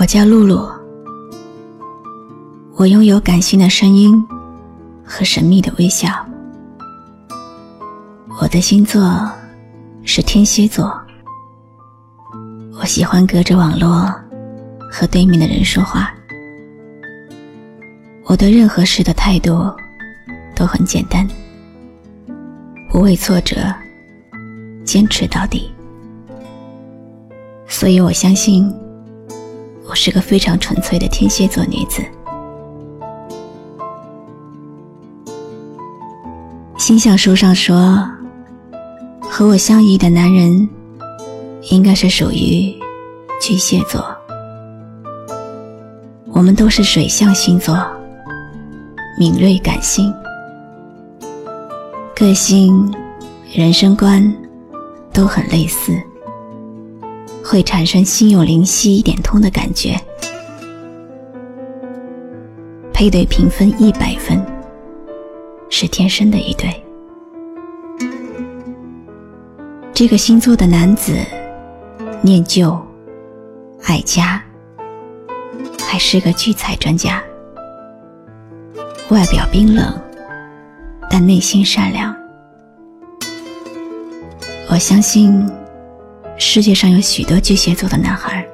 [0.00, 0.68] 我叫露露，
[2.76, 4.26] 我拥有感性的声音
[5.04, 6.08] 和神秘的微笑。
[8.40, 9.30] 我的星座
[10.02, 10.92] 是天蝎座，
[12.80, 14.12] 我喜欢隔着网络
[14.90, 16.12] 和对面的人说话。
[18.24, 19.70] 我对任何事的态度
[20.56, 21.28] 都很简单，
[22.90, 23.56] 不畏挫折，
[24.84, 25.70] 坚持到底。
[27.68, 28.74] 所以我相信。
[29.92, 32.02] 我是个非常纯粹的天蝎座女子。
[36.78, 38.02] 星象书上说，
[39.20, 40.66] 和我相宜的男人
[41.70, 42.74] 应该是属于
[43.38, 44.02] 巨蟹座。
[46.28, 47.78] 我们都是水象星座，
[49.18, 50.10] 敏锐感性，
[52.16, 52.90] 个性、
[53.52, 54.34] 人生观
[55.12, 55.92] 都很类似。
[57.52, 59.94] 会产生心有灵犀一点通的感觉，
[62.94, 64.42] 配对评分一百分，
[65.68, 66.82] 是天生的一对。
[69.92, 71.14] 这个星座的男子
[72.22, 72.74] 念旧、
[73.82, 74.42] 爱家，
[75.86, 77.22] 还是个聚财专家，
[79.10, 79.94] 外表冰冷，
[81.10, 82.16] 但内心善良。
[84.70, 85.46] 我相信。
[86.38, 88.46] 世界上有许多巨蟹座的男孩，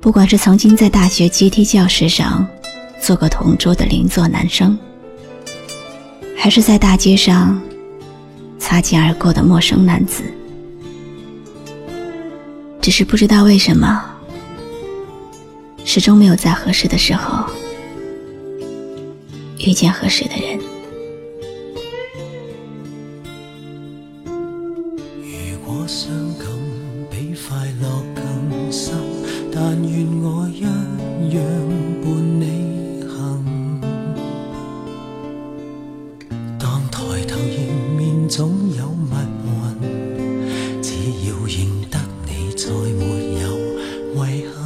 [0.00, 2.46] 不管是曾经在大学阶梯教室上
[3.00, 4.78] 做过同桌的邻座男生，
[6.36, 7.60] 还是在大街上
[8.58, 10.22] 擦肩而过的陌生男子，
[12.80, 14.04] 只是不知道为什么，
[15.84, 17.48] 始终没有在合适的时候
[19.58, 20.58] 遇见合适的人。
[29.68, 30.70] 但愿我一样
[32.00, 32.06] 伴
[32.40, 33.10] 你行。
[36.56, 39.50] 当抬头迎面总有密云，
[40.80, 40.94] 只
[41.26, 41.56] 要认
[41.90, 43.02] 得你，再没
[43.42, 43.44] 有
[44.14, 44.16] 遗
[44.54, 44.56] 憾。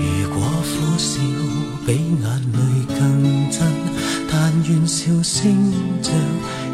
[0.30, 0.34] 果
[0.64, 1.20] 苦笑
[1.84, 2.98] 比眼泪更
[3.50, 3.60] 真，
[4.32, 4.34] 但
[4.66, 5.52] 愿笑声
[6.00, 6.10] 像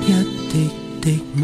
[0.07, 0.09] 一
[0.53, 0.71] 滴。
[1.03, 1.43] 的吻，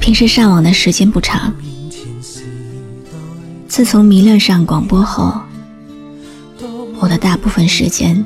[0.00, 1.52] 平时上网的时间不长，
[3.68, 5.38] 自从迷恋上广播后，
[6.98, 8.24] 我的大部分时间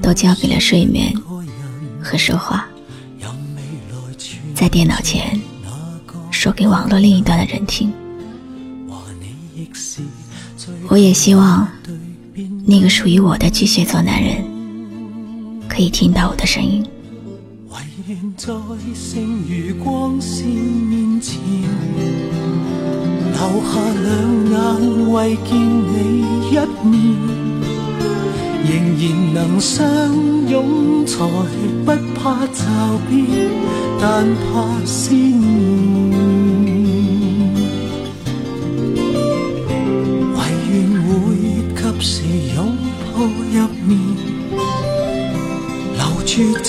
[0.00, 1.14] 都交给了睡眠
[2.02, 2.66] 和说话，
[4.54, 5.38] 在电脑前
[6.30, 7.92] 说给网络另一端的人听。
[10.88, 11.68] 我也希望
[12.64, 14.42] 那个属于我的巨蟹座男人
[15.68, 16.82] 可以听到我的声音。
[18.36, 18.52] 在
[18.94, 21.40] 剩余光线面前，
[23.32, 24.10] 留下两
[24.50, 25.94] 眼为见你
[26.50, 26.52] 一
[26.86, 26.92] 面，
[28.64, 29.02] 仍然
[29.34, 29.82] 能相
[30.48, 31.16] 拥，才
[31.84, 32.60] 不怕骤
[33.08, 33.18] 变，
[34.00, 35.71] 但怕思念。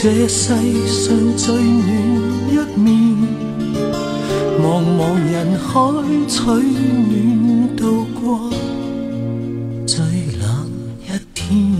[0.03, 0.53] 这世
[0.85, 1.87] 上最暖
[2.49, 2.93] 一面，
[4.61, 5.71] 茫茫人海
[6.27, 8.49] 取暖，度过
[9.87, 10.03] 最
[10.41, 10.69] 冷
[11.03, 11.73] 一天。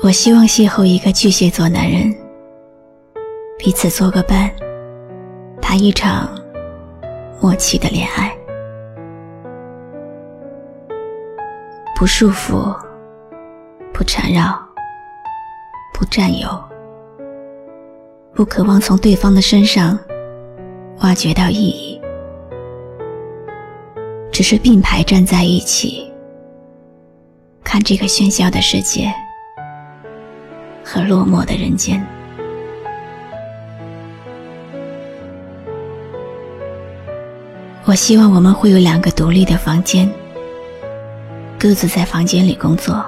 [0.00, 2.14] 我希望邂逅一个巨蟹座男人，
[3.58, 4.48] 彼此做个伴，
[5.60, 6.30] 谈一场
[7.40, 8.32] 默契的恋爱，
[11.96, 12.72] 不束缚。
[13.96, 14.54] 不缠绕，
[15.94, 16.48] 不占有，
[18.34, 19.98] 不渴望从对方的身上
[20.98, 21.98] 挖掘到意义，
[24.30, 26.12] 只是并排站在一起，
[27.64, 29.10] 看这个喧嚣的世界
[30.84, 32.06] 和落寞的人间。
[37.86, 40.06] 我希望我们会有两个独立的房间，
[41.58, 43.02] 各自在房间里工作。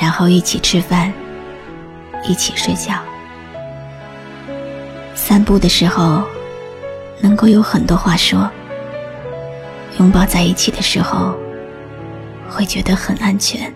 [0.00, 1.12] 然后一起吃饭，
[2.24, 2.94] 一起睡觉，
[5.14, 6.22] 散步的时候
[7.20, 8.48] 能够有很多话说，
[9.98, 11.34] 拥抱在一起的时候
[12.48, 13.72] 会觉得很安全。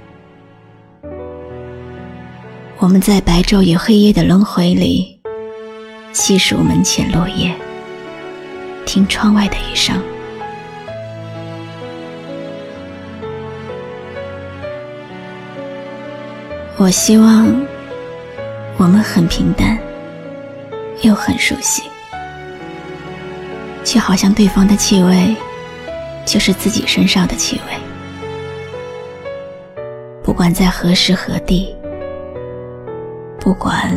[2.79, 5.21] 我们在白昼与黑夜的轮回里，
[6.13, 7.55] 细数门前落叶，
[8.85, 10.01] 听窗外的雨声，
[16.79, 17.47] 我希望
[18.77, 19.79] 我们很平淡，
[21.03, 21.83] 又很熟悉，
[23.85, 25.37] 却好像对方的气味
[26.27, 27.77] 就是自己身上的气味。
[30.25, 31.73] 不管在何时何地，
[33.39, 33.97] 不管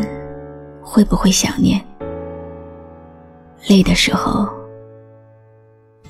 [0.83, 1.81] 会不会想念，
[3.67, 4.47] 累的时候，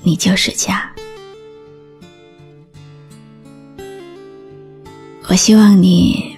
[0.02, 0.90] 你就是家。
[5.28, 6.35] 我希望你。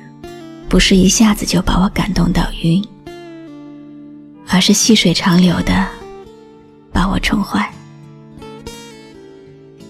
[0.68, 2.84] 不是一下子就把我感动到晕，
[4.46, 5.88] 而是细水长流的
[6.92, 7.72] 把我宠坏。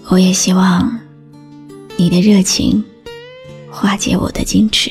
[0.07, 0.99] 我也希望
[1.97, 2.83] 你的热情
[3.69, 4.89] 化解我的矜持，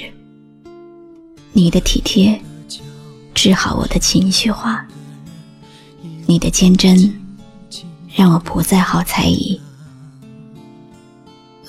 [1.52, 2.38] 你的体贴
[3.35, 4.87] 治好我的情绪化，
[6.26, 7.19] 你的坚贞
[8.14, 9.58] 让我不再好猜疑。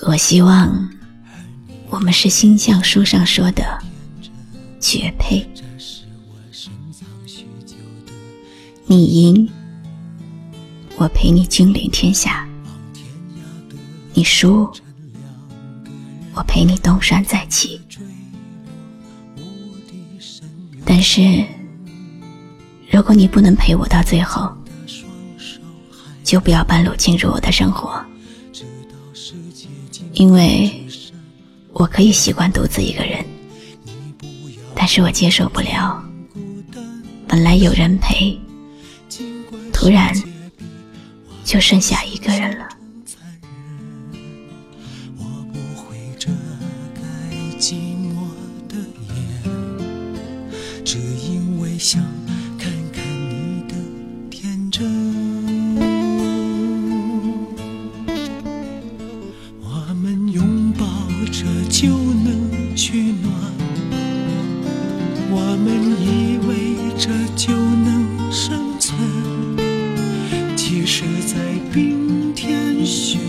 [0.03, 0.89] 我希望
[1.89, 3.88] 我们是星象书上说的。
[4.79, 5.45] 绝配，
[8.85, 9.49] 你赢，
[10.95, 12.47] 我陪你君临天下；
[14.13, 14.71] 你输，
[16.33, 17.79] 我陪你东山再起。
[20.85, 21.43] 但是，
[22.89, 24.49] 如果你不能陪我到最后，
[26.23, 28.01] 就不要半路进入我的生活，
[30.13, 30.71] 因为
[31.73, 33.23] 我可以习惯独自一个人。
[34.91, 36.03] 是我接受不了，
[37.27, 38.35] 本来有人陪，
[39.71, 40.11] 突然
[41.43, 42.67] 就剩下一个人了。
[50.83, 52.03] 只因为想
[71.39, 73.28] 在冰天雪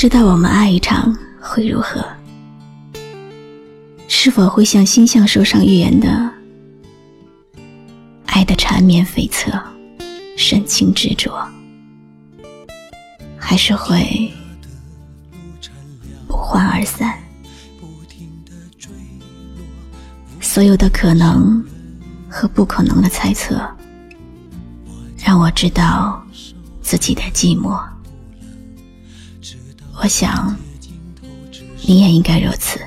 [0.00, 2.02] 知道我们爱一场会如何？
[4.08, 6.32] 是否会像星象书上预言的，
[8.24, 9.62] 爱的缠绵悱恻，
[10.38, 11.46] 深情执着，
[13.36, 14.32] 还是会
[16.26, 17.18] 不欢而散？
[20.40, 21.62] 所有的可能
[22.26, 23.60] 和不可能的猜测，
[25.22, 26.24] 让我知道
[26.80, 27.78] 自己的寂寞。
[30.02, 30.56] 我想，
[31.82, 32.80] 你也应该如此。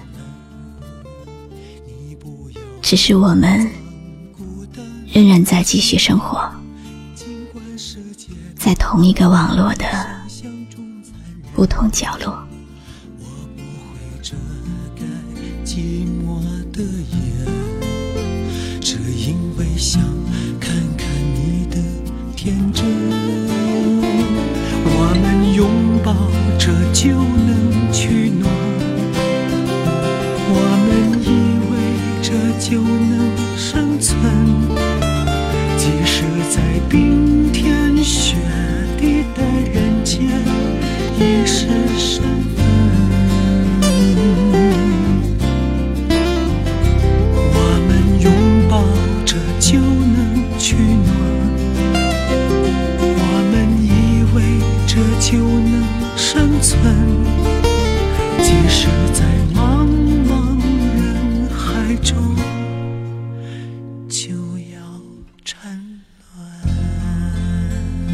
[2.81, 3.69] 只是我们
[5.13, 6.51] 仍然在继续生活，
[8.55, 9.85] 在同一个网络的
[11.53, 12.35] 不同角落。
[26.65, 27.52] 这就能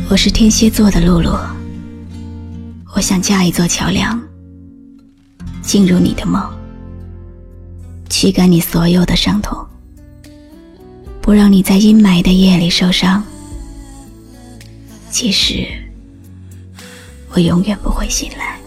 [0.10, 1.38] 我是天蝎座的露露，
[2.96, 4.20] 我想架一座桥梁，
[5.62, 6.44] 进入你的梦，
[8.10, 9.56] 驱赶你所有的伤痛，
[11.22, 13.24] 不让你在阴霾的夜里受伤。
[15.12, 15.68] 其实。
[17.32, 18.60] 我永远不会醒来。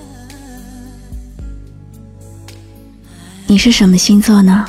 [3.48, 4.64] 你是什么星座呢？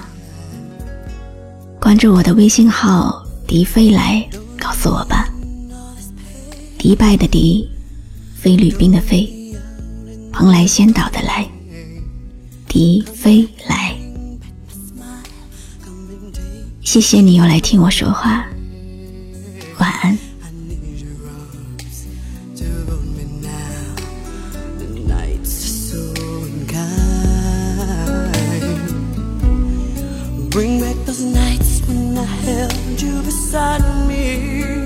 [1.79, 4.27] 关注我的微信号“迪飞来”，
[4.57, 5.22] 告诉我吧。
[6.83, 7.65] 迪拜的迪，
[8.35, 9.25] 菲律宾的菲，
[10.33, 11.49] 蓬莱仙岛的来，
[12.67, 13.95] 迪飞来。
[16.81, 18.45] 谢谢你又来听我说话，
[19.79, 20.17] 晚安。
[30.51, 34.83] Bring back those nights when I held you beside me.